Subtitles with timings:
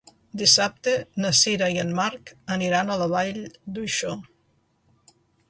[0.41, 0.93] Dissabte
[1.25, 3.39] na Sira i en Marc aniran a la Vall
[3.77, 4.17] d'Uixó.